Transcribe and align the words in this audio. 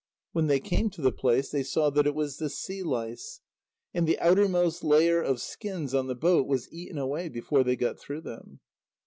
When 0.31 0.47
they 0.47 0.59
came 0.59 0.89
to 0.89 1.01
the 1.03 1.11
place, 1.11 1.51
they 1.51 1.61
saw 1.61 1.91
that 1.91 2.07
it 2.07 2.15
was 2.15 2.37
the 2.37 2.49
sea 2.49 2.81
lice. 2.81 3.39
And 3.93 4.07
the 4.07 4.17
outermost 4.17 4.83
layer 4.83 5.21
of 5.21 5.39
skins 5.39 5.93
on 5.93 6.07
the 6.07 6.15
boat 6.15 6.47
was 6.47 6.73
eaten 6.73 6.97
away 6.97 7.29
before 7.29 7.63
they 7.63 7.75
got 7.75 7.99
through 7.99 8.21
them. 8.21 8.61